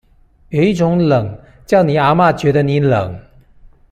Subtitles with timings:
[0.49, 3.19] 有一種冷，叫你阿嘛覺得你冷